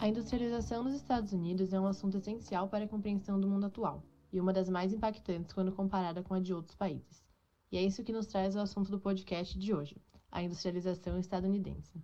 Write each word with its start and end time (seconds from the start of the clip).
A 0.00 0.06
industrialização 0.06 0.84
dos 0.84 0.94
Estados 0.94 1.32
Unidos 1.32 1.72
é 1.72 1.80
um 1.80 1.86
assunto 1.86 2.18
essencial 2.18 2.68
para 2.68 2.84
a 2.84 2.88
compreensão 2.88 3.40
do 3.40 3.48
mundo 3.48 3.66
atual 3.66 4.04
e 4.32 4.40
uma 4.40 4.52
das 4.52 4.68
mais 4.68 4.92
impactantes 4.92 5.52
quando 5.52 5.72
comparada 5.72 6.22
com 6.22 6.34
a 6.34 6.38
de 6.38 6.54
outros 6.54 6.76
países. 6.76 7.26
E 7.72 7.76
é 7.76 7.82
isso 7.82 8.04
que 8.04 8.12
nos 8.12 8.28
traz 8.28 8.54
ao 8.54 8.62
assunto 8.62 8.92
do 8.92 9.00
podcast 9.00 9.58
de 9.58 9.74
hoje, 9.74 10.00
a 10.30 10.40
industrialização 10.40 11.18
estadunidense. 11.18 12.00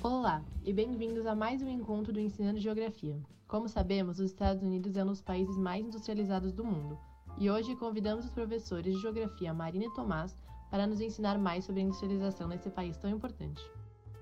Olá 0.00 0.44
e 0.62 0.72
bem-vindos 0.72 1.26
a 1.26 1.34
mais 1.34 1.60
um 1.60 1.68
encontro 1.68 2.12
do 2.12 2.20
Ensinando 2.20 2.60
Geografia. 2.60 3.20
Como 3.48 3.68
sabemos, 3.68 4.20
os 4.20 4.30
Estados 4.30 4.62
Unidos 4.62 4.96
é 4.96 5.02
um 5.02 5.08
dos 5.08 5.20
países 5.20 5.58
mais 5.58 5.84
industrializados 5.84 6.52
do 6.52 6.64
mundo, 6.64 6.96
e 7.36 7.50
hoje 7.50 7.74
convidamos 7.74 8.26
os 8.26 8.30
professores 8.30 8.94
de 8.94 9.00
Geografia 9.00 9.52
Marina 9.52 9.86
e 9.86 9.94
Tomás 9.94 10.36
para 10.72 10.86
nos 10.86 11.02
ensinar 11.02 11.36
mais 11.36 11.66
sobre 11.66 11.82
a 11.82 11.84
industrialização 11.84 12.48
nesse 12.48 12.70
país 12.70 12.96
tão 12.96 13.10
importante. 13.10 13.62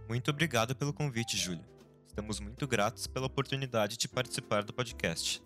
Muito 0.09 0.33
obrigado 0.33 0.75
pelo 0.75 0.93
convite, 0.93 1.37
Júlia. 1.37 1.65
Estamos 2.09 2.41
muito 2.41 2.67
gratos 2.67 3.07
pela 3.07 3.27
oportunidade 3.27 3.97
de 3.97 4.09
participar 4.09 4.65
do 4.65 4.73
podcast. 4.73 5.41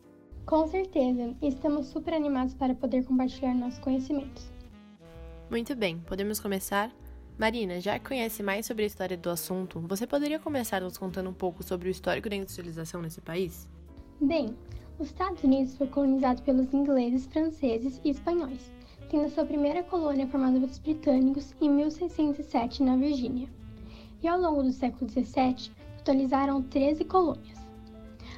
Com 0.46 0.66
certeza, 0.66 1.36
estamos 1.42 1.88
super 1.88 2.14
animados 2.14 2.54
para 2.54 2.74
poder 2.74 3.04
compartilhar 3.04 3.54
nossos 3.54 3.78
conhecimentos. 3.80 4.50
Muito 5.50 5.76
bem, 5.76 5.98
podemos 5.98 6.40
começar? 6.40 6.90
Marina, 7.36 7.78
já 7.80 7.98
que 7.98 8.08
conhece 8.08 8.42
mais 8.42 8.64
sobre 8.64 8.84
a 8.84 8.86
história 8.86 9.16
do 9.16 9.28
assunto, 9.28 9.80
você 9.80 10.06
poderia 10.06 10.38
começar 10.38 10.80
nos 10.80 10.96
contando 10.96 11.28
um 11.28 11.34
pouco 11.34 11.62
sobre 11.62 11.88
o 11.88 11.90
histórico 11.90 12.30
da 12.30 12.36
industrialização 12.36 13.02
nesse 13.02 13.20
país? 13.20 13.68
Bem, 14.18 14.56
os 14.98 15.08
Estados 15.08 15.44
Unidos 15.44 15.76
foi 15.76 15.86
colonizado 15.86 16.40
pelos 16.40 16.72
ingleses, 16.72 17.26
franceses 17.26 18.00
e 18.02 18.08
espanhóis, 18.08 18.72
tendo 19.14 19.30
sua 19.30 19.44
primeira 19.44 19.80
colônia 19.84 20.26
formada 20.26 20.58
pelos 20.58 20.76
britânicos 20.76 21.54
em 21.60 21.70
1607 21.70 22.82
na 22.82 22.96
Virgínia. 22.96 23.48
E 24.20 24.26
ao 24.26 24.40
longo 24.40 24.64
do 24.64 24.72
século 24.72 25.08
XVII, 25.08 25.70
totalizaram 25.98 26.60
13 26.60 27.04
colônias. 27.04 27.64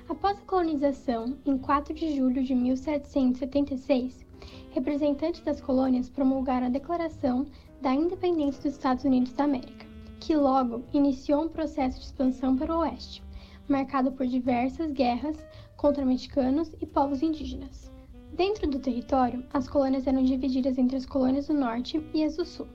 Após 0.06 0.36
a 0.36 0.42
colonização, 0.42 1.34
em 1.46 1.56
4 1.56 1.94
de 1.94 2.14
julho 2.14 2.44
de 2.44 2.54
1776, 2.54 4.26
representantes 4.72 5.40
das 5.40 5.62
colônias 5.62 6.10
promulgaram 6.10 6.66
a 6.66 6.70
Declaração 6.70 7.46
da 7.80 7.94
Independência 7.94 8.62
dos 8.62 8.74
Estados 8.74 9.04
Unidos 9.04 9.32
da 9.32 9.44
América, 9.44 9.86
que 10.20 10.36
logo 10.36 10.84
iniciou 10.92 11.44
um 11.44 11.48
processo 11.48 11.98
de 12.00 12.04
expansão 12.04 12.54
para 12.54 12.76
o 12.76 12.80
oeste, 12.80 13.22
marcado 13.66 14.12
por 14.12 14.26
diversas 14.26 14.92
guerras 14.92 15.38
contra 15.74 16.04
mexicanos 16.04 16.70
e 16.82 16.84
povos 16.84 17.22
indígenas. 17.22 17.95
Dentro 18.36 18.66
do 18.68 18.78
território, 18.78 19.42
as 19.50 19.66
colônias 19.66 20.06
eram 20.06 20.22
divididas 20.22 20.76
entre 20.76 20.98
as 20.98 21.06
colônias 21.06 21.46
do 21.46 21.54
norte 21.54 22.06
e 22.12 22.22
as 22.22 22.36
do 22.36 22.44
sul. 22.44 22.68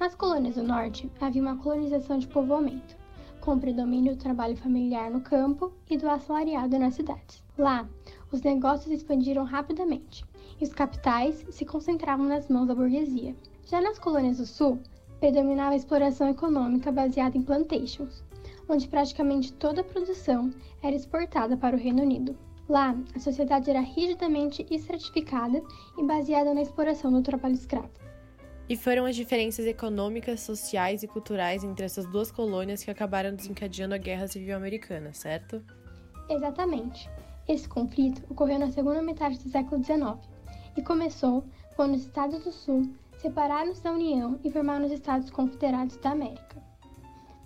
Nas 0.00 0.14
colônias 0.14 0.54
do 0.54 0.62
norte, 0.62 1.12
havia 1.20 1.42
uma 1.42 1.58
colonização 1.58 2.16
de 2.16 2.26
povoamento, 2.26 2.96
com 3.38 3.58
predomínio 3.58 4.16
do 4.16 4.18
trabalho 4.18 4.56
familiar 4.56 5.10
no 5.10 5.20
campo 5.20 5.74
e 5.90 5.98
do 5.98 6.08
assalariado 6.08 6.78
nas 6.78 6.94
cidades. 6.94 7.44
Lá, 7.58 7.86
os 8.32 8.40
negócios 8.40 8.90
expandiram 8.90 9.44
rapidamente 9.44 10.24
e 10.58 10.64
os 10.64 10.72
capitais 10.72 11.44
se 11.50 11.66
concentravam 11.66 12.24
nas 12.24 12.48
mãos 12.48 12.68
da 12.68 12.74
burguesia. 12.74 13.36
Já 13.66 13.82
nas 13.82 13.98
colônias 13.98 14.38
do 14.38 14.46
sul, 14.46 14.78
predominava 15.20 15.72
a 15.72 15.76
exploração 15.76 16.30
econômica 16.30 16.90
baseada 16.90 17.36
em 17.36 17.42
plantations, 17.42 18.24
onde 18.66 18.88
praticamente 18.88 19.52
toda 19.52 19.82
a 19.82 19.84
produção 19.84 20.48
era 20.82 20.96
exportada 20.96 21.58
para 21.58 21.76
o 21.76 21.78
Reino 21.78 22.02
Unido. 22.02 22.47
Lá, 22.68 22.94
a 23.14 23.18
sociedade 23.18 23.70
era 23.70 23.80
rigidamente 23.80 24.66
estratificada 24.70 25.62
e 25.96 26.04
baseada 26.04 26.52
na 26.52 26.60
exploração 26.60 27.10
do 27.10 27.22
trabalho 27.22 27.54
escravo. 27.54 27.88
E 28.68 28.76
foram 28.76 29.06
as 29.06 29.16
diferenças 29.16 29.64
econômicas, 29.64 30.40
sociais 30.40 31.02
e 31.02 31.08
culturais 31.08 31.64
entre 31.64 31.86
essas 31.86 32.04
duas 32.04 32.30
colônias 32.30 32.84
que 32.84 32.90
acabaram 32.90 33.34
desencadeando 33.34 33.94
a 33.94 33.98
Guerra 33.98 34.28
Civil 34.28 34.54
Americana, 34.54 35.14
certo? 35.14 35.64
Exatamente. 36.28 37.08
Esse 37.48 37.66
conflito 37.66 38.22
ocorreu 38.28 38.58
na 38.58 38.70
segunda 38.70 39.00
metade 39.00 39.38
do 39.38 39.48
século 39.48 39.82
XIX 39.82 40.18
e 40.76 40.82
começou 40.82 41.42
quando 41.74 41.94
os 41.94 42.02
Estados 42.02 42.44
do 42.44 42.52
Sul 42.52 42.92
separaram-se 43.16 43.82
da 43.82 43.92
União 43.92 44.38
e 44.44 44.50
formaram 44.50 44.84
os 44.84 44.92
Estados 44.92 45.30
Confederados 45.30 45.96
da 45.96 46.10
América. 46.10 46.62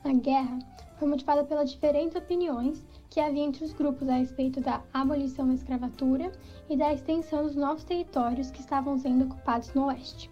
A 0.02 0.12
guerra 0.12 0.58
foi 0.98 1.06
motivada 1.06 1.44
pelas 1.44 1.70
diferentes 1.70 2.16
opiniões 2.16 2.84
que 3.12 3.20
havia 3.20 3.44
entre 3.44 3.62
os 3.62 3.74
grupos 3.74 4.08
a 4.08 4.14
respeito 4.14 4.58
da 4.58 4.82
abolição 4.90 5.46
da 5.46 5.52
escravatura 5.52 6.32
e 6.70 6.74
da 6.74 6.94
extensão 6.94 7.42
dos 7.42 7.54
novos 7.54 7.84
territórios 7.84 8.50
que 8.50 8.60
estavam 8.60 8.98
sendo 8.98 9.26
ocupados 9.26 9.74
no 9.74 9.84
oeste. 9.88 10.30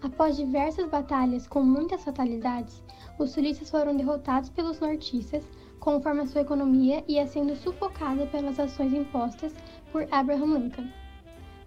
Após 0.00 0.36
diversas 0.36 0.88
batalhas 0.88 1.48
com 1.48 1.64
muitas 1.64 2.04
fatalidades, 2.04 2.80
os 3.18 3.32
sulistas 3.32 3.68
foram 3.68 3.96
derrotados 3.96 4.50
pelos 4.50 4.78
nortistas, 4.78 5.42
conforme 5.80 6.20
a 6.20 6.26
sua 6.28 6.42
economia 6.42 7.02
ia 7.08 7.26
sendo 7.26 7.56
sufocada 7.56 8.24
pelas 8.26 8.60
ações 8.60 8.92
impostas 8.92 9.52
por 9.90 10.06
Abraham 10.12 10.58
Lincoln. 10.58 10.88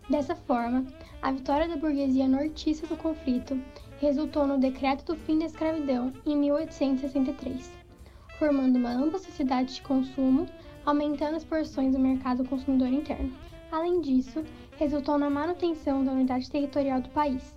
Dessa 0.10 0.38
forma, 0.38 0.86
a 1.22 1.34
vitória 1.34 1.68
da 1.68 1.76
burguesia 1.76 2.30
nortista 2.30 2.88
no 2.90 2.96
conflito 2.96 3.62
resultou 4.00 4.48
no 4.48 4.58
decreto 4.58 5.04
do 5.04 5.18
fim 5.18 5.40
da 5.40 5.46
escravidão 5.46 6.14
em 6.26 6.38
1863, 6.38 7.83
formando 8.40 8.78
uma 8.78 8.92
ampla 8.92 9.20
sociedade 9.20 9.76
de 9.76 9.82
consumo, 9.82 10.48
aumentando 10.86 11.36
as 11.36 11.44
porções 11.44 11.94
do 11.94 12.00
mercado 12.00 12.44
consumidor 12.44 12.90
interno. 12.90 13.32
Além 13.72 14.02
disso, 14.02 14.44
resultou 14.78 15.18
na 15.18 15.30
manutenção 15.30 16.04
da 16.04 16.12
unidade 16.12 16.50
territorial 16.50 17.02
do 17.02 17.10
país, 17.10 17.56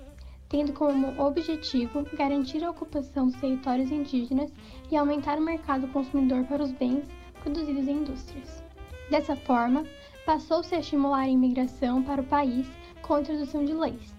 tendo 0.48 0.72
como 0.72 1.20
objetivo 1.20 2.06
garantir 2.16 2.64
a 2.64 2.70
ocupação 2.70 3.26
dos 3.26 3.36
territórios 3.36 3.90
indígenas 3.90 4.52
e 4.90 4.96
aumentar 4.96 5.38
o 5.38 5.42
mercado 5.42 5.88
consumidor 5.88 6.44
para 6.44 6.62
os 6.62 6.72
bens 6.72 7.04
produzidos 7.42 7.88
em 7.88 7.98
indústrias. 7.98 8.62
Dessa 9.10 9.36
forma, 9.36 9.84
passou-se 10.24 10.74
a 10.74 10.80
estimular 10.80 11.20
a 11.20 11.28
imigração 11.28 12.02
para 12.02 12.20
o 12.20 12.26
país 12.26 12.66
com 13.02 13.14
a 13.14 13.20
introdução 13.20 13.64
de 13.64 13.72
leis, 13.72 14.14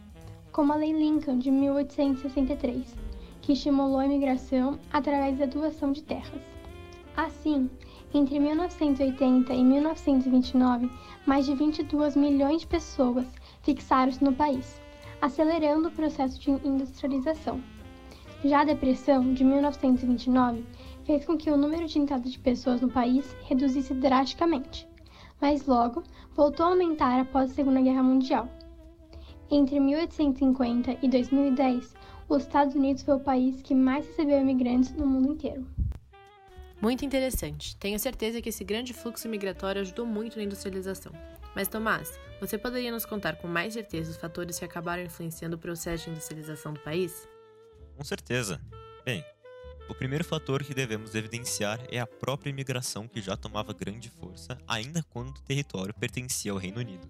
como 0.51 0.71
a 0.71 0.75
Lei 0.75 0.93
Lincoln 0.93 1.37
de 1.37 1.51
1863, 1.51 3.06
que 3.47 3.53
estimulou 3.53 3.99
a 3.99 4.05
imigração 4.05 4.77
através 4.91 5.37
da 5.37 5.45
doação 5.45 5.93
de 5.93 6.03
terras. 6.03 6.41
Assim, 7.15 7.69
entre 8.13 8.37
1980 8.41 9.53
e 9.53 9.63
1929, 9.63 10.91
mais 11.25 11.45
de 11.45 11.55
22 11.55 12.17
milhões 12.17 12.63
de 12.63 12.67
pessoas 12.67 13.25
fixaram-se 13.63 14.21
no 14.21 14.33
país 14.33 14.81
acelerando 15.21 15.87
o 15.87 15.91
processo 15.91 16.37
de 16.41 16.51
industrialização. 16.51 17.63
Já 18.43 18.61
a 18.61 18.65
depressão 18.65 19.33
de 19.33 19.45
1929 19.45 20.65
fez 21.05 21.25
com 21.25 21.37
que 21.37 21.49
o 21.49 21.55
número 21.55 21.87
de 21.87 21.99
entrada 21.99 22.29
de 22.29 22.37
pessoas 22.37 22.81
no 22.81 22.89
país 22.89 23.33
reduzisse 23.45 23.93
drasticamente, 23.93 24.85
mas 25.39 25.65
logo 25.65 26.03
voltou 26.35 26.65
a 26.65 26.69
aumentar 26.69 27.17
após 27.21 27.49
a 27.49 27.53
Segunda 27.53 27.81
Guerra 27.81 28.03
Mundial. 28.03 28.49
Entre 29.49 29.79
1850 29.79 30.97
e 31.01 31.07
2010, 31.07 31.95
os 32.27 32.43
Estados 32.43 32.75
Unidos 32.75 33.03
foi 33.03 33.15
o 33.15 33.19
país 33.19 33.61
que 33.61 33.73
mais 33.73 34.05
recebeu 34.05 34.39
imigrantes 34.39 34.91
no 34.93 35.07
mundo 35.07 35.33
inteiro. 35.33 35.65
Muito 36.81 37.03
interessante. 37.03 37.75
Tenho 37.77 37.97
certeza 37.97 38.41
que 38.41 38.49
esse 38.49 38.63
grande 38.63 38.93
fluxo 38.93 39.27
migratório 39.27 39.81
ajudou 39.81 40.05
muito 40.05 40.37
na 40.37 40.43
industrialização. 40.43 41.11
Mas, 41.55 41.67
Tomás, 41.67 42.19
você 42.39 42.57
poderia 42.57 42.91
nos 42.91 43.05
contar 43.05 43.37
com 43.37 43.47
mais 43.47 43.73
certeza 43.73 44.11
os 44.11 44.17
fatores 44.17 44.59
que 44.59 44.65
acabaram 44.65 45.01
influenciando 45.01 45.55
o 45.55 45.59
processo 45.59 46.05
de 46.05 46.11
industrialização 46.11 46.73
do 46.73 46.79
país? 46.81 47.27
Com 47.95 48.03
certeza. 48.03 48.61
Bem, 49.03 49.23
o 49.89 49.95
primeiro 49.95 50.23
fator 50.23 50.63
que 50.63 50.73
devemos 50.73 51.15
evidenciar 51.15 51.79
é 51.89 51.99
a 51.99 52.05
própria 52.05 52.51
imigração 52.51 53.07
que 53.07 53.21
já 53.21 53.35
tomava 53.35 53.73
grande 53.73 54.09
força 54.09 54.55
ainda 54.67 55.01
quando 55.09 55.29
o 55.29 55.41
território 55.41 55.95
pertencia 55.95 56.51
ao 56.51 56.59
Reino 56.59 56.79
Unido 56.79 57.07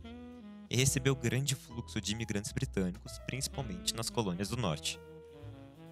e 0.69 0.77
recebeu 0.77 1.15
grande 1.15 1.55
fluxo 1.55 1.99
de 1.99 2.13
imigrantes 2.13 2.51
britânicos, 2.51 3.19
principalmente 3.25 3.95
nas 3.95 4.09
colônias 4.09 4.49
do 4.49 4.57
norte. 4.57 4.99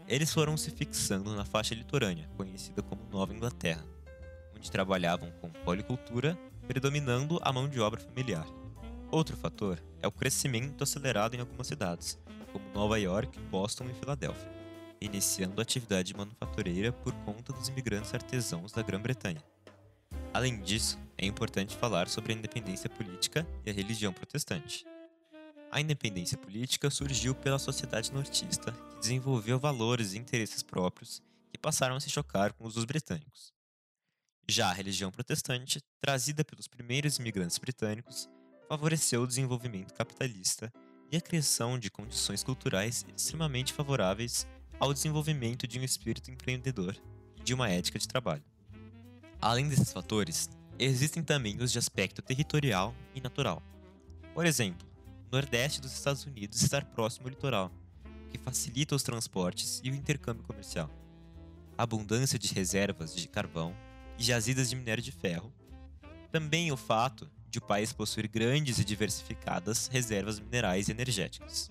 Eles 0.07 0.31
foram 0.31 0.55
se 0.55 0.69
fixando 0.69 1.35
na 1.35 1.43
faixa 1.43 1.73
litorânea, 1.73 2.29
conhecida 2.37 2.83
como 2.83 3.09
Nova 3.09 3.33
Inglaterra, 3.33 3.83
onde 4.55 4.69
trabalhavam 4.69 5.31
com 5.41 5.49
policultura 5.49 6.37
predominando 6.67 7.39
a 7.41 7.51
mão 7.51 7.67
de 7.67 7.79
obra 7.79 7.99
familiar. 7.99 8.45
Outro 9.09 9.35
fator 9.35 9.81
é 10.01 10.07
o 10.07 10.11
crescimento 10.11 10.83
acelerado 10.83 11.35
em 11.35 11.39
algumas 11.39 11.65
cidades, 11.65 12.19
como 12.51 12.69
Nova 12.71 12.99
York, 12.99 13.39
Boston 13.49 13.85
e 13.89 13.93
Filadélfia, 13.93 14.51
iniciando 15.01 15.59
a 15.59 15.63
atividade 15.63 16.15
manufatureira 16.15 16.91
por 16.91 17.13
conta 17.25 17.51
dos 17.51 17.67
imigrantes 17.67 18.13
artesãos 18.13 18.71
da 18.71 18.83
Grã-Bretanha. 18.83 19.43
Além 20.31 20.61
disso, 20.61 20.99
é 21.17 21.25
importante 21.25 21.75
falar 21.75 22.07
sobre 22.09 22.33
a 22.33 22.35
independência 22.35 22.89
política 22.89 23.45
e 23.65 23.71
a 23.71 23.73
religião 23.73 24.13
protestante. 24.13 24.85
A 25.75 25.81
independência 25.81 26.37
política 26.37 26.89
surgiu 26.89 27.35
pela 27.35 27.59
sociedade 27.59 28.09
nortista, 28.13 28.71
que 28.71 28.99
desenvolveu 29.01 29.59
valores 29.59 30.13
e 30.13 30.17
interesses 30.17 30.63
próprios 30.63 31.21
que 31.51 31.57
passaram 31.57 31.97
a 31.97 31.99
se 31.99 32.09
chocar 32.09 32.53
com 32.53 32.65
os 32.65 32.75
dos 32.75 32.85
britânicos. 32.85 33.53
Já 34.47 34.69
a 34.69 34.73
religião 34.73 35.11
protestante, 35.11 35.81
trazida 35.99 36.45
pelos 36.45 36.65
primeiros 36.65 37.19
imigrantes 37.19 37.57
britânicos, 37.57 38.29
favoreceu 38.69 39.23
o 39.23 39.27
desenvolvimento 39.27 39.93
capitalista 39.93 40.71
e 41.11 41.17
a 41.17 41.21
criação 41.21 41.77
de 41.77 41.91
condições 41.91 42.41
culturais 42.41 43.05
extremamente 43.13 43.73
favoráveis 43.73 44.47
ao 44.79 44.93
desenvolvimento 44.93 45.67
de 45.67 45.77
um 45.77 45.83
espírito 45.83 46.31
empreendedor 46.31 46.95
e 47.35 47.43
de 47.43 47.53
uma 47.53 47.69
ética 47.69 47.99
de 47.99 48.07
trabalho. 48.07 48.45
Além 49.41 49.67
desses 49.67 49.91
fatores, 49.91 50.49
existem 50.79 51.21
também 51.21 51.61
os 51.61 51.69
de 51.69 51.79
aspecto 51.79 52.21
territorial 52.21 52.95
e 53.13 53.19
natural. 53.19 53.61
Por 54.33 54.45
exemplo, 54.45 54.94
nordeste 55.31 55.81
dos 55.81 55.93
Estados 55.93 56.25
Unidos 56.25 56.61
estar 56.61 56.85
próximo 56.85 57.27
ao 57.27 57.29
litoral, 57.29 57.71
que 58.29 58.37
facilita 58.37 58.95
os 58.95 59.03
transportes 59.03 59.81
e 59.83 59.89
o 59.89 59.95
intercâmbio 59.95 60.43
comercial. 60.43 60.89
A 61.77 61.83
abundância 61.83 62.39
de 62.39 62.53
reservas 62.53 63.15
de 63.15 63.27
carvão 63.27 63.75
e 64.17 64.23
jazidas 64.23 64.69
de 64.69 64.75
minério 64.75 65.03
de 65.03 65.11
ferro. 65.11 65.53
Também 66.31 66.71
o 66.71 66.77
fato 66.77 67.29
de 67.49 67.59
o 67.59 67.61
país 67.61 67.91
possuir 67.91 68.27
grandes 68.27 68.79
e 68.79 68.85
diversificadas 68.85 69.87
reservas 69.87 70.39
minerais 70.39 70.87
e 70.87 70.91
energéticas. 70.91 71.69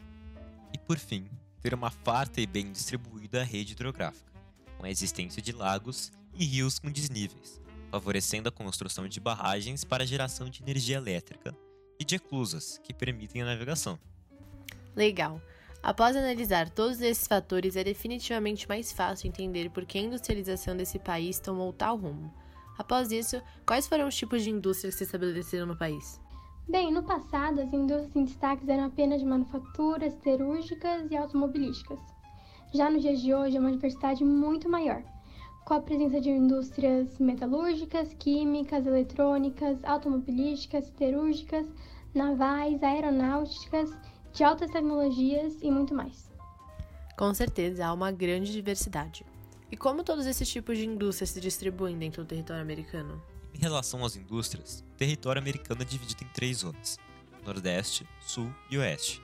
E 0.72 0.78
por 0.78 0.98
fim, 0.98 1.28
ter 1.60 1.74
uma 1.74 1.90
farta 1.90 2.40
e 2.40 2.46
bem 2.46 2.70
distribuída 2.72 3.42
rede 3.44 3.72
hidrográfica, 3.72 4.32
com 4.76 4.84
a 4.84 4.90
existência 4.90 5.40
de 5.40 5.52
lagos 5.52 6.12
e 6.34 6.44
rios 6.44 6.78
com 6.78 6.90
desníveis, 6.90 7.60
favorecendo 7.90 8.48
a 8.48 8.52
construção 8.52 9.08
de 9.08 9.20
barragens 9.20 9.84
para 9.84 10.02
a 10.02 10.06
geração 10.06 10.50
de 10.50 10.62
energia 10.62 10.96
elétrica 10.96 11.56
e 12.04 12.06
de 12.06 12.16
eclusas, 12.16 12.78
que 12.84 12.94
permitem 12.94 13.42
a 13.42 13.46
navegação. 13.46 13.98
Legal. 14.94 15.40
Após 15.82 16.16
analisar 16.16 16.70
todos 16.70 17.00
esses 17.00 17.26
fatores, 17.26 17.76
é 17.76 17.84
definitivamente 17.84 18.68
mais 18.68 18.92
fácil 18.92 19.28
entender 19.28 19.70
por 19.70 19.84
que 19.84 19.98
a 19.98 20.02
industrialização 20.02 20.76
desse 20.76 20.98
país 20.98 21.40
tomou 21.40 21.72
tal 21.72 21.96
rumo. 21.96 22.32
Após 22.78 23.10
isso, 23.10 23.42
quais 23.66 23.86
foram 23.86 24.08
os 24.08 24.16
tipos 24.16 24.42
de 24.42 24.50
indústrias 24.50 24.94
que 24.94 24.98
se 24.98 25.04
estabeleceram 25.04 25.66
no 25.66 25.76
país? 25.76 26.20
Bem, 26.68 26.92
no 26.92 27.02
passado, 27.02 27.60
as 27.60 27.72
indústrias 27.72 28.16
em 28.16 28.24
destaque 28.24 28.70
eram 28.70 28.84
apenas 28.84 29.20
de 29.20 29.26
manufaturas, 29.26 30.14
siderúrgicas 30.14 31.10
e 31.10 31.16
automobilísticas. 31.16 32.00
Já 32.72 32.90
nos 32.90 33.02
dias 33.02 33.20
de 33.20 33.34
hoje, 33.34 33.56
é 33.56 33.60
uma 33.60 33.70
diversidade 33.70 34.24
muito 34.24 34.68
maior, 34.68 35.02
com 35.64 35.74
a 35.74 35.80
presença 35.80 36.20
de 36.20 36.28
indústrias 36.28 37.18
metalúrgicas, 37.18 38.14
químicas, 38.18 38.86
eletrônicas, 38.86 39.82
automobilísticas, 39.82 40.84
siderúrgicas, 40.86 41.66
navais, 42.14 42.82
aeronáuticas, 42.82 43.90
de 44.32 44.44
altas 44.44 44.70
tecnologias 44.70 45.62
e 45.62 45.70
muito 45.70 45.94
mais. 45.94 46.30
Com 47.16 47.32
certeza, 47.32 47.86
há 47.86 47.92
uma 47.92 48.12
grande 48.12 48.52
diversidade. 48.52 49.24
E 49.70 49.76
como 49.76 50.04
todos 50.04 50.26
esses 50.26 50.48
tipos 50.48 50.76
de 50.76 50.86
indústrias 50.86 51.30
se 51.30 51.40
distribuem 51.40 51.96
dentro 51.96 52.22
do 52.22 52.28
território 52.28 52.62
americano? 52.62 53.22
Em 53.54 53.58
relação 53.58 54.04
às 54.04 54.16
indústrias, 54.16 54.84
o 54.92 54.96
território 54.96 55.40
americano 55.40 55.82
é 55.82 55.84
dividido 55.84 56.24
em 56.24 56.28
três 56.28 56.58
zonas: 56.58 56.98
Nordeste, 57.44 58.06
Sul 58.20 58.52
e 58.70 58.76
Oeste. 58.76 59.22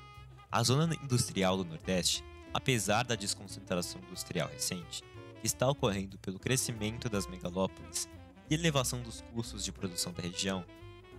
A 0.50 0.62
zona 0.62 0.94
industrial 1.02 1.56
do 1.56 1.64
Nordeste, 1.64 2.24
apesar 2.54 3.04
da 3.04 3.14
desconcentração 3.14 4.00
industrial 4.06 4.48
recente, 4.48 5.02
que 5.40 5.46
está 5.46 5.68
ocorrendo 5.68 6.18
pelo 6.18 6.38
crescimento 6.38 7.08
das 7.08 7.26
megalópolis 7.26 8.08
e 8.48 8.54
elevação 8.54 9.00
dos 9.00 9.22
custos 9.32 9.64
de 9.64 9.72
produção 9.72 10.12
da 10.12 10.22
região, 10.22 10.64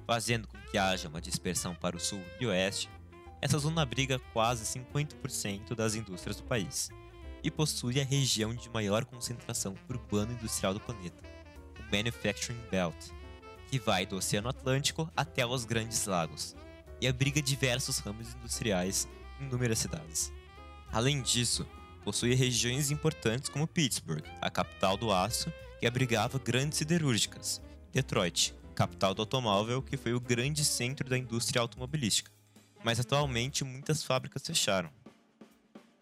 fazendo 0.06 0.48
com 0.48 0.58
que 0.70 0.78
haja 0.78 1.10
uma 1.10 1.22
dispersão 1.22 1.74
para 1.74 1.98
o 1.98 2.00
Sul 2.00 2.22
e 2.40 2.46
Oeste, 2.46 2.90
essa 3.42 3.58
zona 3.58 3.82
abriga 3.82 4.20
quase 4.34 4.64
50% 4.80 5.74
das 5.74 5.96
indústrias 5.96 6.38
do 6.38 6.44
país 6.44 6.90
e 7.44 7.50
possui 7.50 8.00
a 8.00 8.04
região 8.04 8.54
de 8.54 8.70
maior 8.70 9.04
concentração 9.04 9.76
urbano-industrial 9.90 10.74
do 10.74 10.80
planeta, 10.80 11.24
o 11.80 11.96
Manufacturing 11.96 12.62
Belt, 12.70 12.96
que 13.68 13.80
vai 13.80 14.06
do 14.06 14.18
Oceano 14.18 14.50
Atlântico 14.50 15.10
até 15.16 15.46
os 15.46 15.66
Grandes 15.66 16.06
Lagos 16.06 16.56
e 17.00 17.08
abriga 17.08 17.42
diversos 17.42 17.98
ramos 17.98 18.34
industriais 18.36 19.08
em 19.40 19.46
inúmeras 19.46 19.80
cidades. 19.80 20.32
Além 20.92 21.22
disso, 21.22 21.66
possui 22.04 22.34
regiões 22.34 22.92
importantes 22.92 23.50
como 23.50 23.68
Pittsburgh, 23.68 24.24
a 24.42 24.50
capital 24.50 24.98
do 24.98 25.12
aço, 25.12 25.52
que 25.80 25.88
abrigava 25.88 26.40
grandes 26.40 26.78
siderúrgicas, 26.78 27.62
Detroit, 27.92 28.54
capital 28.76 29.14
do 29.14 29.22
automóvel, 29.22 29.82
que 29.82 29.98
foi 29.98 30.14
o 30.14 30.20
grande 30.20 30.64
centro 30.64 31.10
da 31.10 31.18
indústria 31.18 31.62
automobilística, 31.62 32.32
mas 32.84 33.00
atualmente 33.00 33.64
muitas 33.64 34.04
fábricas 34.04 34.46
fecharam. 34.46 34.90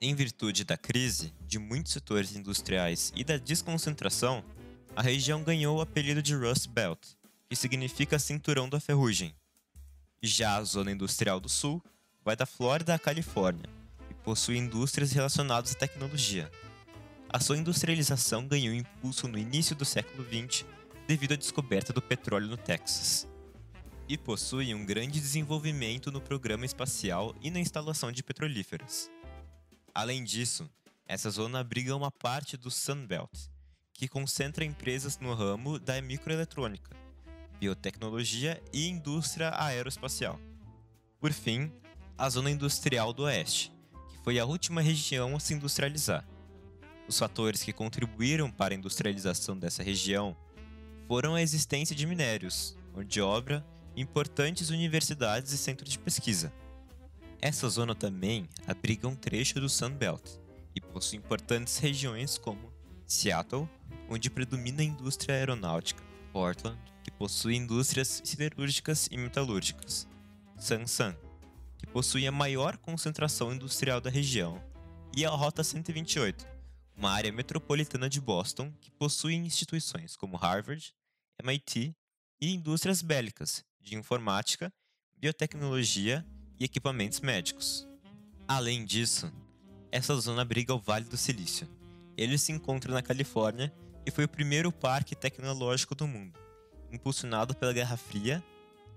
Em 0.01 0.15
virtude 0.15 0.63
da 0.63 0.77
crise 0.77 1.33
de 1.41 1.59
muitos 1.59 1.91
setores 1.91 2.35
industriais 2.35 3.11
e 3.15 3.23
da 3.23 3.37
desconcentração, 3.37 4.43
a 4.95 5.01
região 5.01 5.43
ganhou 5.43 5.77
o 5.77 5.81
apelido 5.81 6.21
de 6.21 6.35
Rust 6.35 6.67
Belt, 6.67 6.99
que 7.49 7.55
significa 7.55 8.17
cinturão 8.17 8.69
da 8.69 8.79
ferrugem. 8.79 9.35
Já 10.21 10.55
a 10.55 10.63
zona 10.63 10.91
industrial 10.91 11.39
do 11.39 11.49
sul 11.49 11.83
vai 12.23 12.35
da 12.35 12.45
Flórida 12.45 12.93
à 12.93 12.99
Califórnia 12.99 13.78
possui 14.29 14.57
indústrias 14.57 15.11
relacionadas 15.11 15.71
à 15.71 15.75
tecnologia. 15.75 16.51
A 17.27 17.39
sua 17.39 17.57
industrialização 17.57 18.45
ganhou 18.47 18.75
impulso 18.75 19.27
no 19.27 19.39
início 19.39 19.75
do 19.75 19.83
século 19.83 20.23
XX 20.23 20.67
devido 21.07 21.33
à 21.33 21.35
descoberta 21.35 21.91
do 21.91 21.99
petróleo 21.99 22.45
no 22.45 22.55
Texas 22.55 23.27
e 24.07 24.19
possui 24.19 24.71
um 24.75 24.85
grande 24.85 25.19
desenvolvimento 25.19 26.11
no 26.11 26.21
programa 26.21 26.63
espacial 26.63 27.35
e 27.41 27.49
na 27.49 27.59
instalação 27.59 28.11
de 28.11 28.21
petrolíferas. 28.21 29.09
Além 29.95 30.23
disso, 30.23 30.69
essa 31.07 31.31
zona 31.31 31.61
abriga 31.61 31.95
uma 31.95 32.11
parte 32.11 32.55
do 32.55 32.69
Sunbelt, 32.69 33.31
que 33.95 34.07
concentra 34.07 34.63
empresas 34.63 35.17
no 35.17 35.33
ramo 35.33 35.79
da 35.79 35.99
microeletrônica, 35.99 36.95
biotecnologia 37.59 38.61
e 38.71 38.87
indústria 38.87 39.51
aeroespacial. 39.59 40.39
Por 41.19 41.33
fim, 41.33 41.71
a 42.15 42.29
zona 42.29 42.51
industrial 42.51 43.11
do 43.11 43.23
Oeste, 43.23 43.78
foi 44.23 44.39
a 44.39 44.45
última 44.45 44.81
região 44.81 45.35
a 45.35 45.39
se 45.39 45.53
industrializar. 45.53 46.25
Os 47.07 47.17
fatores 47.17 47.63
que 47.63 47.73
contribuíram 47.73 48.51
para 48.51 48.73
a 48.73 48.77
industrialização 48.77 49.57
dessa 49.57 49.81
região 49.81 50.35
foram 51.07 51.35
a 51.35 51.41
existência 51.41 51.95
de 51.95 52.05
minérios, 52.05 52.77
mão 52.93 53.03
de 53.03 53.21
obra 53.21 53.65
importantes 53.95 54.69
universidades 54.69 55.51
e 55.51 55.57
centros 55.57 55.91
de 55.91 55.99
pesquisa. 55.99 56.53
Essa 57.41 57.67
zona 57.69 57.95
também 57.95 58.47
abriga 58.67 59.07
um 59.07 59.15
trecho 59.15 59.59
do 59.59 59.67
Sunbelt 59.67 60.37
e 60.75 60.81
possui 60.81 61.17
importantes 61.17 61.77
regiões 61.77 62.37
como 62.37 62.71
Seattle, 63.05 63.67
onde 64.09 64.29
predomina 64.29 64.81
a 64.81 64.85
indústria 64.85 65.35
aeronáutica, 65.35 66.03
Portland, 66.31 66.77
que 67.03 67.11
possui 67.11 67.55
indústrias 67.55 68.21
siderúrgicas 68.23 69.07
e 69.11 69.17
metalúrgicas, 69.17 70.07
Sansan, 70.57 71.15
possui 71.91 72.27
a 72.27 72.31
maior 72.31 72.77
concentração 72.77 73.53
industrial 73.53 73.99
da 73.99 74.09
região, 74.09 74.61
e 75.15 75.25
a 75.25 75.29
Rota 75.29 75.63
128, 75.63 76.45
uma 76.95 77.11
área 77.11 77.31
metropolitana 77.31 78.09
de 78.09 78.21
Boston 78.21 78.71
que 78.79 78.91
possui 78.91 79.35
instituições 79.35 80.15
como 80.15 80.37
Harvard, 80.37 80.93
MIT 81.41 81.95
e 82.41 82.53
indústrias 82.53 83.01
bélicas, 83.01 83.63
de 83.79 83.95
informática, 83.95 84.71
biotecnologia 85.17 86.25
e 86.59 86.65
equipamentos 86.65 87.21
médicos. 87.21 87.87
Além 88.47 88.85
disso, 88.85 89.31
essa 89.91 90.15
zona 90.15 90.41
abriga 90.41 90.73
o 90.73 90.79
Vale 90.79 91.05
do 91.05 91.17
Silício. 91.17 91.67
Ele 92.15 92.37
se 92.37 92.51
encontra 92.51 92.93
na 92.93 93.01
Califórnia 93.01 93.73
e 94.05 94.11
foi 94.11 94.25
o 94.25 94.29
primeiro 94.29 94.71
parque 94.71 95.15
tecnológico 95.15 95.95
do 95.95 96.07
mundo, 96.07 96.39
impulsionado 96.91 97.55
pela 97.55 97.73
Guerra 97.73 97.97
Fria 97.97 98.43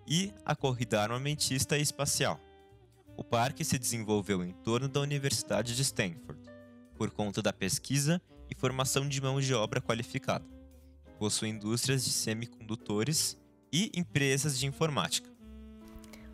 e 0.06 0.32
a 0.44 0.54
corrida 0.54 1.00
armamentista 1.00 1.78
e 1.78 1.82
espacial. 1.82 2.40
O 3.16 3.22
parque 3.22 3.64
se 3.64 3.78
desenvolveu 3.78 4.42
em 4.42 4.52
torno 4.52 4.88
da 4.88 5.00
Universidade 5.00 5.76
de 5.76 5.82
Stanford, 5.82 6.40
por 6.94 7.10
conta 7.10 7.42
da 7.42 7.52
pesquisa 7.52 8.20
e 8.50 8.54
formação 8.54 9.08
de 9.08 9.20
mão 9.20 9.40
de 9.40 9.54
obra 9.54 9.80
qualificada. 9.80 10.44
Possui 11.18 11.50
indústrias 11.50 12.04
de 12.04 12.10
semicondutores 12.10 13.38
e 13.72 13.90
empresas 13.94 14.58
de 14.58 14.66
informática. 14.66 15.30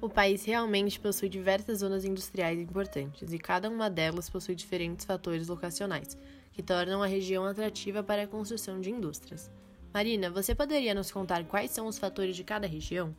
O 0.01 0.09
país 0.09 0.45
realmente 0.45 1.01
possui 1.01 1.29
diversas 1.29 1.81
zonas 1.81 2.05
industriais 2.05 2.61
importantes 2.61 3.33
e 3.33 3.39
cada 3.39 3.69
uma 3.69 3.91
delas 3.91 4.31
possui 4.31 4.55
diferentes 4.55 5.05
fatores 5.05 5.49
locacionais, 5.49 6.17
que 6.53 6.63
tornam 6.63 7.03
a 7.03 7.07
região 7.07 7.45
atrativa 7.45 8.03
para 8.03 8.23
a 8.23 8.27
construção 8.27 8.81
de 8.81 8.91
indústrias. 8.91 9.51
Marina, 9.93 10.31
você 10.31 10.55
poderia 10.55 10.95
nos 10.95 11.11
contar 11.11 11.45
quais 11.45 11.73
são 11.73 11.89
os 11.89 11.99
fatores 11.99 12.37
de 12.37 12.45
cada 12.45 12.67
região? 12.67 13.15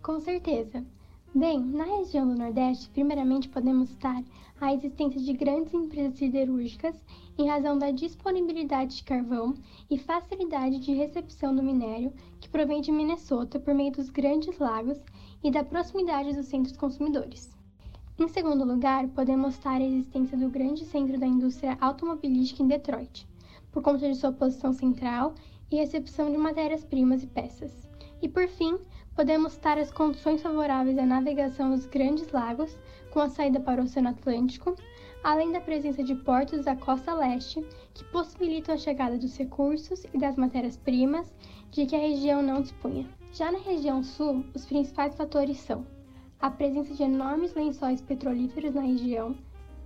Com 0.00 0.20
certeza. 0.20 0.84
Bem, 1.34 1.60
na 1.60 1.84
região 1.84 2.28
do 2.28 2.34
Nordeste, 2.34 2.90
primeiramente 2.90 3.48
podemos 3.48 3.88
citar 3.88 4.22
a 4.60 4.74
existência 4.74 5.18
de 5.18 5.32
grandes 5.32 5.72
empresas 5.72 6.18
siderúrgicas 6.18 6.94
em 7.38 7.48
razão 7.48 7.78
da 7.78 7.90
disponibilidade 7.90 8.96
de 8.96 9.02
carvão 9.02 9.54
e 9.90 9.96
facilidade 9.96 10.78
de 10.80 10.92
recepção 10.92 11.56
do 11.56 11.62
minério 11.62 12.12
que 12.38 12.50
provém 12.50 12.82
de 12.82 12.92
Minnesota 12.92 13.58
por 13.58 13.72
meio 13.72 13.90
dos 13.92 14.10
grandes 14.10 14.58
lagos 14.58 15.00
e 15.42 15.50
da 15.50 15.64
proximidade 15.64 16.34
dos 16.36 16.48
centros 16.48 16.76
consumidores. 16.76 17.50
Em 18.18 18.28
segundo 18.28 18.62
lugar, 18.66 19.08
podemos 19.08 19.54
citar 19.54 19.80
a 19.80 19.86
existência 19.86 20.36
do 20.36 20.50
grande 20.50 20.84
centro 20.84 21.18
da 21.18 21.26
indústria 21.26 21.78
automobilística 21.80 22.62
em 22.62 22.68
Detroit, 22.68 23.26
por 23.72 23.82
conta 23.82 24.06
de 24.06 24.16
sua 24.16 24.32
posição 24.32 24.74
central 24.74 25.34
e 25.70 25.76
recepção 25.76 26.30
de 26.30 26.36
matérias-primas 26.36 27.22
e 27.22 27.26
peças. 27.26 27.88
E 28.20 28.28
por 28.28 28.46
fim, 28.46 28.78
podemos 29.14 29.52
citar 29.52 29.78
as 29.78 29.92
condições 29.92 30.42
favoráveis 30.42 30.98
à 30.98 31.04
navegação 31.04 31.70
dos 31.70 31.86
grandes 31.86 32.30
lagos, 32.32 32.78
com 33.10 33.20
a 33.20 33.28
saída 33.28 33.60
para 33.60 33.80
o 33.80 33.84
Oceano 33.84 34.08
Atlântico, 34.08 34.74
além 35.22 35.52
da 35.52 35.60
presença 35.60 36.02
de 36.02 36.14
portos 36.14 36.64
da 36.64 36.74
costa 36.74 37.14
leste, 37.14 37.64
que 37.94 38.04
possibilitam 38.04 38.74
a 38.74 38.78
chegada 38.78 39.18
dos 39.18 39.36
recursos 39.36 40.04
e 40.12 40.18
das 40.18 40.36
matérias-primas 40.36 41.32
de 41.70 41.86
que 41.86 41.94
a 41.94 42.00
região 42.00 42.42
não 42.42 42.62
dispunha. 42.62 43.08
Já 43.32 43.52
na 43.52 43.58
região 43.58 44.02
sul, 44.02 44.44
os 44.54 44.64
principais 44.64 45.14
fatores 45.14 45.58
são 45.58 45.86
a 46.40 46.50
presença 46.50 46.92
de 46.92 47.02
enormes 47.02 47.54
lençóis 47.54 48.00
petrolíferos 48.00 48.74
na 48.74 48.82
região, 48.82 49.36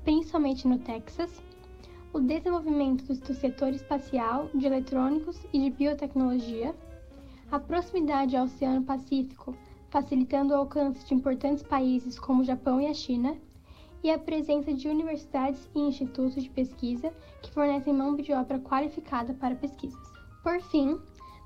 principalmente 0.05 0.67
no 0.67 0.79
Texas, 0.79 1.43
o 2.13 2.21
desenvolvimento 2.21 3.05
do 3.05 3.35
setor 3.35 3.75
espacial, 3.75 4.49
de 4.55 4.65
eletrônicos 4.65 5.45
e 5.53 5.59
de 5.59 5.71
biotecnologia, 5.71 6.75
a 7.51 7.59
proximidade 7.59 8.37
ao 8.37 8.45
Oceano 8.45 8.83
Pacífico, 8.83 9.55
facilitando 9.89 10.53
o 10.53 10.57
alcance 10.57 11.07
de 11.07 11.15
importantes 11.15 11.63
países 11.63 12.19
como 12.19 12.43
o 12.43 12.45
Japão 12.45 12.81
e 12.81 12.87
a 12.87 12.95
China, 12.95 13.37
e 14.03 14.11
a 14.11 14.19
presença 14.19 14.73
de 14.73 14.89
universidades 14.89 15.69
e 15.75 15.81
institutos 15.81 16.43
de 16.43 16.51
pesquisa 16.51 17.13
que 17.43 17.51
fornecem 17.53 17.95
mão 17.95 18.15
de 18.15 18.33
obra 18.33 18.59
qualificada 18.59 19.35
para 19.35 19.55
pesquisas. 19.55 20.13
Por 20.43 20.61
fim, 20.63 20.99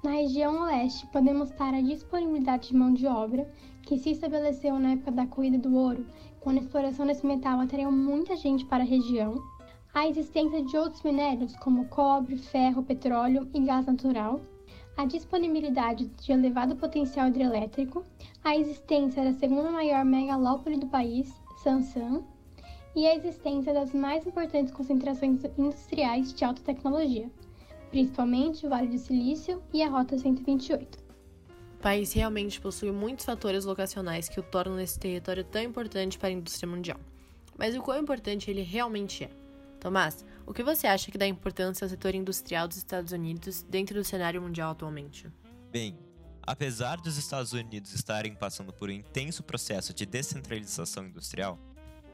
na 0.03 0.13
região 0.13 0.63
oeste, 0.63 1.07
podemos 1.09 1.51
estar 1.51 1.73
a 1.75 1.81
disponibilidade 1.81 2.69
de 2.69 2.77
mão 2.77 2.93
de 2.93 3.07
obra, 3.07 3.49
que 3.83 3.99
se 3.99 4.11
estabeleceu 4.11 4.79
na 4.79 4.93
época 4.93 5.13
da 5.13 5.27
corrida 5.27 5.59
do 5.59 5.75
ouro, 5.75 6.07
quando 6.41 6.59
a 6.59 6.61
exploração 6.61 7.07
desse 7.07 7.27
metal 7.27 7.61
atraiu 7.61 7.93
muita 7.93 8.37
gente 8.37 8.65
para 8.65 8.83
a 8.83 8.87
região, 8.87 9.43
a 9.93 10.07
existência 10.07 10.63
de 10.63 10.77
outros 10.77 11.03
minérios 11.03 11.55
como 11.57 11.87
cobre, 11.87 12.37
ferro, 12.37 12.83
petróleo 12.83 13.49
e 13.53 13.61
gás 13.61 13.87
natural, 13.87 14.41
a 15.01 15.07
disponibilidade 15.07 16.05
de 16.09 16.31
elevado 16.31 16.77
potencial 16.77 17.29
hidrelétrico, 17.29 18.05
a 18.45 18.55
existência 18.55 19.25
da 19.25 19.33
segunda 19.33 19.71
maior 19.71 20.05
megalópole 20.05 20.77
do 20.77 20.89
país, 20.89 21.33
Sansan, 21.63 22.23
e 22.95 23.07
a 23.07 23.15
existência 23.15 23.73
das 23.73 23.95
mais 23.95 24.27
importantes 24.27 24.71
concentrações 24.71 25.41
industriais 25.57 26.35
de 26.35 26.45
alta 26.45 26.61
tecnologia, 26.61 27.31
principalmente 27.91 28.67
o 28.67 28.69
Vale 28.69 28.89
do 28.89 28.99
Silício 28.99 29.63
e 29.73 29.83
a 29.83 29.89
Rota 29.89 30.19
128. 30.19 30.99
O 31.79 31.83
país 31.83 32.13
realmente 32.13 32.61
possui 32.61 32.93
muitos 32.93 33.25
fatores 33.25 33.65
locacionais 33.65 34.29
que 34.29 34.39
o 34.39 34.43
tornam 34.43 34.79
esse 34.79 34.99
território 34.99 35.45
tão 35.45 35.63
importante 35.63 36.19
para 36.19 36.29
a 36.29 36.33
indústria 36.33 36.69
mundial. 36.69 37.01
Mas 37.57 37.75
o 37.75 37.81
quão 37.81 37.99
importante 37.99 38.51
ele 38.51 38.61
realmente 38.61 39.25
é? 39.25 39.31
Tomás, 39.81 40.27
o 40.47 40.53
que 40.53 40.63
você 40.63 40.87
acha 40.87 41.11
que 41.11 41.17
dá 41.17 41.27
importância 41.27 41.87
ao 41.87 41.89
setor 41.89 42.15
industrial 42.15 42.69
dos 42.69 42.77
Estados 42.77 43.13
Unidos 43.13 43.63
dentro 43.63 43.95
do 43.95 44.05
cenário 44.05 44.41
mundial 44.43 44.73
atualmente? 44.73 45.27
Bem, 45.73 45.99
apesar 46.43 46.97
dos 47.01 47.17
Estados 47.17 47.55
Unidos 47.55 47.95
estarem 47.95 48.35
passando 48.35 48.75
por 48.75 48.91
um 48.91 48.93
intenso 48.93 49.43
processo 49.43 49.95
de 49.95 50.05
descentralização 50.05 51.07
industrial, 51.07 51.59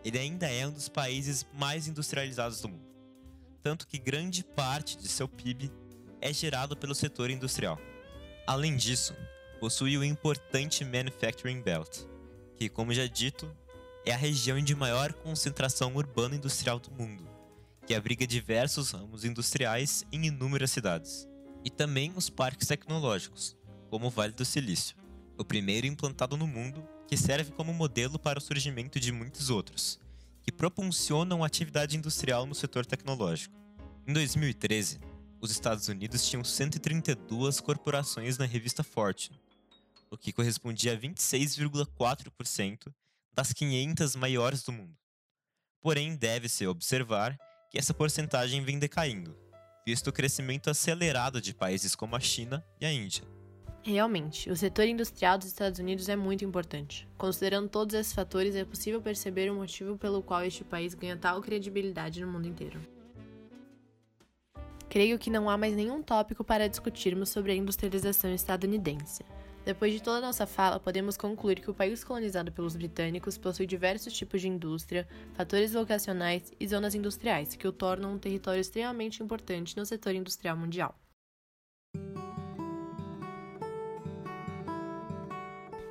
ele 0.05 0.17
ainda 0.17 0.47
é 0.47 0.65
um 0.65 0.71
dos 0.71 0.89
países 0.89 1.45
mais 1.53 1.89
industrializados 1.89 2.61
do 2.61 2.69
mundo. 2.69 2.87
Tanto 3.61 3.89
que 3.89 3.99
grande 3.99 4.45
parte 4.45 4.97
de 4.97 5.09
seu 5.09 5.27
PIB 5.27 5.73
é 6.21 6.33
gerado 6.33 6.77
pelo 6.77 6.95
setor 6.95 7.31
industrial. 7.31 7.81
Além 8.47 8.77
disso, 8.77 9.13
possui 9.59 9.99
o 9.99 10.05
importante 10.05 10.85
Manufacturing 10.85 11.63
Belt, 11.63 12.05
que, 12.55 12.69
como 12.69 12.95
já 12.95 13.07
dito, 13.07 13.51
é 14.05 14.13
a 14.13 14.17
região 14.17 14.61
de 14.61 14.73
maior 14.77 15.13
concentração 15.13 15.93
urbana 15.97 16.37
industrial 16.37 16.79
do 16.79 16.93
mundo, 16.93 17.36
que 17.87 17.95
abriga 17.95 18.27
diversos 18.27 18.91
ramos 18.91 19.25
industriais 19.25 20.05
em 20.11 20.27
inúmeras 20.27 20.73
cidades. 20.73 21.29
E 21.65 21.71
também 21.71 22.13
os 22.17 22.29
parques 22.29 22.67
tecnológicos, 22.67 23.57
como 23.89 24.09
o 24.09 24.11
Vale 24.11 24.33
do 24.33 24.45
Silício, 24.45 24.97
o 25.39 25.45
primeiro 25.45 25.87
implantado 25.87 26.37
no 26.37 26.47
mundo 26.47 26.87
que 27.07 27.17
serve 27.17 27.53
como 27.53 27.73
modelo 27.73 28.19
para 28.19 28.39
o 28.39 28.43
surgimento 28.43 28.99
de 28.99 29.13
muitos 29.13 29.51
outros, 29.51 30.01
que 30.43 30.51
propulsionam 30.51 31.45
atividade 31.45 31.97
industrial 31.97 32.45
no 32.45 32.55
setor 32.55 32.85
tecnológico. 32.85 33.55
Em 34.07 34.13
2013, 34.13 34.99
os 35.41 35.53
Estados 35.53 35.87
Unidos 35.87 36.29
tinham 36.29 36.43
132 36.43 37.61
corporações 37.61 38.37
na 38.37 38.47
revista 38.47 38.83
Fortune, 38.83 39.39
o 40.11 40.17
que 40.17 40.33
correspondia 40.33 40.93
a 40.93 40.97
26,4% 40.97 42.93
das 43.33 43.53
500 43.53 44.17
maiores 44.17 44.63
do 44.65 44.73
mundo. 44.73 44.97
Porém, 45.81 46.17
deve-se 46.17 46.67
observar 46.67 47.39
que 47.71 47.79
essa 47.79 47.95
porcentagem 47.95 48.63
vem 48.63 48.79
decaindo, 48.79 49.37
visto 49.87 50.09
o 50.09 50.13
crescimento 50.13 50.71
acelerado 50.71 51.41
de 51.41 51.55
países 51.55 51.95
como 51.95 52.17
a 52.17 52.21
China 52.21 52.65
e 52.81 52.87
a 52.87 52.93
Índia. 52.93 53.25
Realmente, 53.83 54.51
o 54.51 54.57
setor 54.57 54.87
industrial 54.87 55.39
dos 55.39 55.47
Estados 55.47 55.79
Unidos 55.79 56.09
é 56.09 56.17
muito 56.17 56.45
importante. 56.45 57.07
Considerando 57.17 57.69
todos 57.69 57.95
esses 57.95 58.13
fatores, 58.13 58.57
é 58.57 58.65
possível 58.65 59.01
perceber 59.01 59.49
o 59.49 59.55
motivo 59.55 59.97
pelo 59.97 60.23
qual 60.23 60.43
este 60.43 60.65
país 60.65 60.93
ganha 60.93 61.17
tal 61.17 61.41
credibilidade 61.41 62.21
no 62.21 62.27
mundo 62.27 62.49
inteiro. 62.49 62.81
Creio 64.89 65.19
que 65.21 65.31
não 65.31 65.49
há 65.49 65.57
mais 65.57 65.77
nenhum 65.77 66.03
tópico 66.03 66.43
para 66.43 66.69
discutirmos 66.69 67.29
sobre 67.29 67.53
a 67.53 67.55
industrialização 67.55 68.33
estadunidense. 68.35 69.25
Depois 69.67 69.93
de 69.93 70.01
toda 70.01 70.19
a 70.19 70.21
nossa 70.21 70.47
fala, 70.47 70.79
podemos 70.79 71.17
concluir 71.17 71.59
que 71.59 71.69
o 71.69 71.75
país 71.75 72.05
colonizado 72.05 72.53
pelos 72.53 72.77
britânicos 72.77 73.37
possui 73.37 73.67
diversos 73.67 74.13
tipos 74.13 74.41
de 74.41 74.47
indústria, 74.47 75.09
fatores 75.35 75.73
vocacionais 75.73 76.53
e 76.61 76.69
zonas 76.69 76.95
industriais 76.95 77.57
que 77.57 77.67
o 77.67 77.73
tornam 77.73 78.15
um 78.15 78.19
território 78.19 78.61
extremamente 78.61 79.25
importante 79.25 79.77
no 79.77 79.85
setor 79.85 80.15
industrial 80.15 80.57
mundial. 80.57 80.95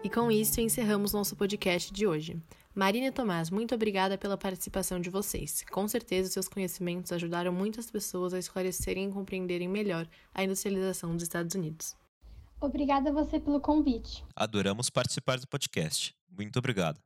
E 0.02 0.10
com 0.10 0.32
isso 0.32 0.62
encerramos 0.62 1.12
nosso 1.12 1.36
podcast 1.36 1.92
de 1.92 2.08
hoje. 2.08 2.42
Marina 2.74 3.08
e 3.08 3.12
Tomás, 3.12 3.50
muito 3.50 3.76
obrigada 3.76 4.18
pela 4.18 4.38
participação 4.38 5.02
de 5.02 5.10
vocês. 5.10 5.66
Com 5.70 5.86
certeza, 5.86 6.30
seus 6.30 6.48
conhecimentos 6.48 7.12
ajudaram 7.12 7.52
muitas 7.52 7.92
pessoas 7.92 8.34
a 8.34 8.40
esclarecerem 8.40 9.10
e 9.10 9.12
compreenderem 9.12 9.68
melhor 9.68 10.08
a 10.34 10.46
industrialização 10.46 11.12
dos 11.12 11.24
Estados 11.24 11.56
Unidos. 11.56 12.05
Obrigada 12.60 13.10
a 13.10 13.14
você 13.14 13.40
pelo 13.40 13.60
convite. 13.60 14.24
Adoramos 14.36 14.90
participar 14.90 15.40
do 15.40 15.48
podcast. 15.48 16.16
Muito 16.30 16.58
obrigado. 16.58 17.05